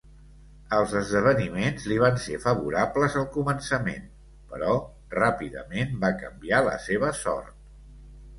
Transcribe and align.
Els 0.75 0.93
esdeveniments 0.99 1.83
li 1.91 1.97
van 2.03 2.17
ser 2.23 2.39
favorables 2.45 3.17
al 3.21 3.27
començament, 3.35 4.09
però 4.55 4.75
ràpidament 5.17 5.95
va 6.07 6.13
canviar 6.25 6.65
la 6.71 6.75
seva 6.89 7.13
sort. 7.23 7.57